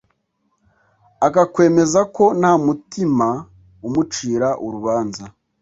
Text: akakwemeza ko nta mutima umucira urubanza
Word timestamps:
akakwemeza 1.27 2.01
ko 2.15 2.23
nta 2.39 2.53
mutima 2.65 3.27
umucira 3.87 4.47
urubanza 4.65 5.23